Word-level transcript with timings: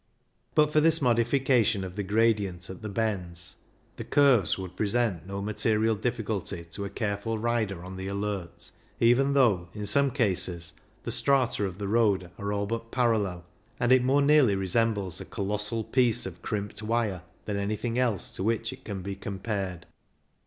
But 0.55 0.71
for 0.73 0.81
this 0.81 0.99
modification 0.99 1.83
of 1.83 1.95
the 1.95 2.01
gradient 2.01 2.71
at 2.71 2.81
the 2.81 2.89
bends 2.89 3.57
the 3.97 4.03
curves 4.03 4.57
would 4.57 4.75
present 4.75 5.27
no 5.27 5.43
material 5.43 5.93
difficulty 5.93 6.65
to 6.71 6.85
a 6.85 6.89
careful 6.89 7.37
rider 7.37 7.83
on 7.85 7.97
the 7.97 8.07
alert, 8.07 8.71
even 8.99 9.35
though, 9.35 9.69
in 9.75 9.85
some 9.85 10.09
cases, 10.09 10.73
the 11.03 11.11
strata 11.11 11.65
of 11.65 11.77
the 11.77 11.87
road 11.87 12.31
are 12.39 12.51
all 12.51 12.65
but 12.65 12.89
parallel, 12.89 13.45
and 13.79 13.91
it 13.91 14.03
more 14.03 14.23
nearly 14.23 14.55
resembles 14.55 15.21
a 15.21 15.25
colossal 15.25 15.83
piece 15.83 16.25
of 16.25 16.41
crimped 16.41 16.81
wire 16.81 17.21
than 17.45 17.57
anything 17.57 17.99
else 17.99 18.35
to 18.35 18.41
which 18.43 18.73
it 18.73 18.83
can 18.83 19.03
be 19.03 19.13
compared. 19.15 19.85